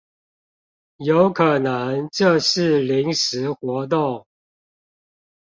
[0.97, 4.25] 有可能這是臨時活動